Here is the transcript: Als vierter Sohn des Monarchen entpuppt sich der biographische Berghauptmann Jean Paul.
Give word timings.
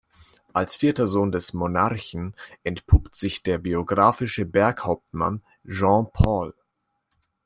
Als 0.51 0.75
vierter 0.75 1.05
Sohn 1.05 1.31
des 1.31 1.53
Monarchen 1.53 2.35
entpuppt 2.63 3.13
sich 3.15 3.43
der 3.43 3.59
biographische 3.59 4.45
Berghauptmann 4.47 5.43
Jean 5.63 6.07
Paul. 6.11 6.55